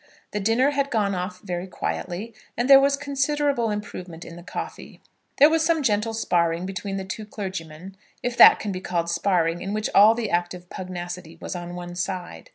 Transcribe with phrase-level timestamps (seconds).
[0.31, 4.99] The dinner had gone off very quietly, and there was considerable improvement in the coffee.
[5.37, 9.61] There was some gentle sparring between the two clergymen, if that can be called sparring
[9.61, 12.49] in which all the active pugnacity was on one side.